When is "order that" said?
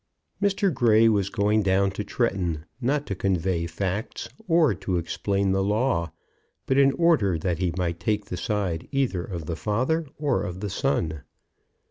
6.93-7.59